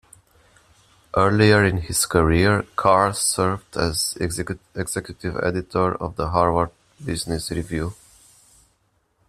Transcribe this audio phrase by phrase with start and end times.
[1.15, 6.71] Earlier in his career, Carr served as executive editor of the "Harvard
[7.05, 7.93] Business Review".